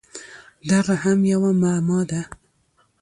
دغه 0.69 0.93
هم 1.03 1.19
یوه 1.33 1.51
معما 1.61 2.01
ده! 2.09 2.21